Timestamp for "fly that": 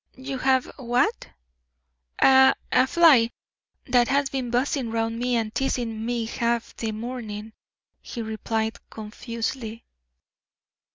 2.87-4.07